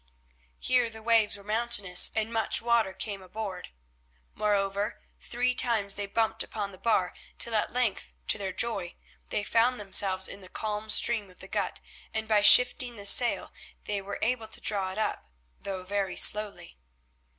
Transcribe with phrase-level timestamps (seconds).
[0.57, 3.69] Here the waves were mountainous and much water came aboard.
[4.33, 8.95] Moreover, three times they bumped upon the bar, till at length, to their joy,
[9.29, 11.79] they found themselves in the calm stream of the gut,
[12.15, 13.53] and, by shifting the sail,
[13.87, 15.29] were able to draw it up,
[15.59, 16.79] though very slowly.